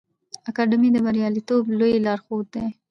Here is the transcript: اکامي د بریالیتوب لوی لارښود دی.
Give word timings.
اکامي 0.49 0.89
د 0.93 0.97
بریالیتوب 1.05 1.63
لوی 1.79 1.93
لارښود 2.05 2.45
دی. 2.53 2.67